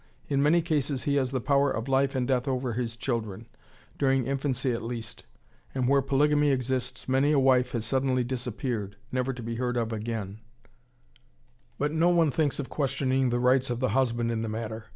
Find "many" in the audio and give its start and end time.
0.41-0.63, 7.07-7.31